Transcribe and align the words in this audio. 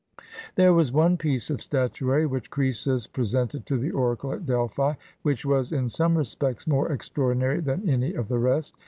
There 0.55 0.73
was 0.73 0.91
one 0.91 1.15
piece 1.15 1.51
of 1.51 1.61
statuary 1.61 2.25
which 2.25 2.49
Croesus 2.49 3.05
pre 3.05 3.23
sented 3.23 3.65
to 3.65 3.77
the 3.77 3.91
oracle 3.91 4.31
at 4.33 4.47
Delphi, 4.47 4.93
which 5.21 5.45
was, 5.45 5.71
in 5.71 5.89
some 5.89 6.17
re 6.17 6.23
spects, 6.23 6.65
more 6.65 6.91
extraordinary 6.91 7.59
than 7.61 7.87
any 7.87 8.15
of 8.15 8.27
the 8.27 8.39
rest. 8.39 8.73